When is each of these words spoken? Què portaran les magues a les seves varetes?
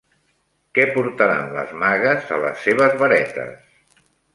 Què 0.77 0.85
portaran 0.95 1.53
les 1.59 1.75
magues 1.85 2.35
a 2.39 2.43
les 2.49 2.67
seves 2.67 3.01
varetes? 3.07 4.07